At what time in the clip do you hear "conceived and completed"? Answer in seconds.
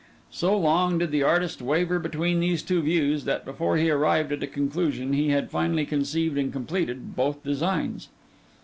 5.85-7.15